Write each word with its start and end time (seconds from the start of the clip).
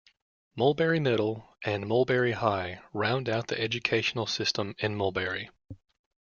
Mulberry 0.55 0.99
Middle 0.99 1.55
and 1.63 1.87
Mulberry 1.87 2.31
High 2.31 2.81
round 2.91 3.29
out 3.29 3.49
the 3.49 3.61
educational 3.61 4.25
system 4.25 4.73
in 4.79 4.95
Mulberry. 4.95 5.51